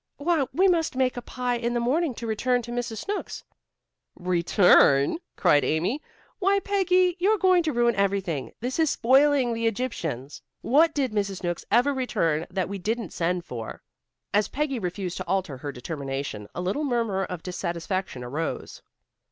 [0.17, 2.97] "Why, we must make a pie in the morning to return to Mrs.
[3.03, 3.43] Snooks."
[4.15, 6.01] "Return!" cried Amy.
[6.39, 8.51] "Why, Peggy, you're going to ruin everything.
[8.61, 11.41] This is 'spoiling the Egyptians.' What did Mrs.
[11.41, 13.83] Snooks ever return that we didn't send for?"
[14.33, 18.81] As Peggy refused to alter her determination, a little murmur of dissatisfaction arose.